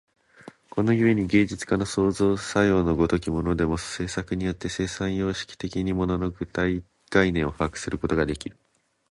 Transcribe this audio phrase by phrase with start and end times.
[0.71, 8.57] この故に芸術家の創造作用の如きものでも、制作によって生産様式的に物の具体概念を把握するということができる。